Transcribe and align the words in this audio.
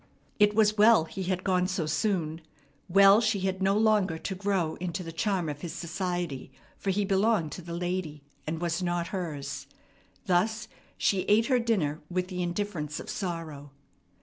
It 0.39 0.55
was 0.55 0.79
well 0.79 1.03
he 1.03 1.21
had 1.25 1.43
gone 1.43 1.67
so 1.67 1.85
soon, 1.85 2.41
well 2.89 3.21
she 3.21 3.41
had 3.41 3.61
no 3.61 3.77
longer 3.77 4.17
to 4.17 4.33
grow 4.33 4.73
into 4.77 5.03
the 5.03 5.11
charm 5.11 5.47
of 5.47 5.61
his 5.61 5.73
society; 5.73 6.51
for 6.75 6.89
he 6.89 7.05
belonged 7.05 7.51
to 7.51 7.61
the 7.61 7.75
lady, 7.75 8.23
and 8.47 8.59
was 8.59 8.81
not 8.81 9.09
hers. 9.09 9.67
Thus 10.25 10.67
she 10.97 11.19
ate 11.25 11.45
her 11.53 11.59
dinner 11.59 12.01
with 12.09 12.29
the 12.29 12.41
indifference 12.41 12.99
of 12.99 13.11
sorrow. 13.11 13.69